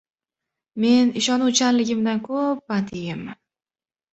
Men 0.85 1.11
ishonuvchanligimdan 1.21 2.25
ko‘p 2.31 2.65
pand 2.73 2.93
yeganman. 3.01 3.39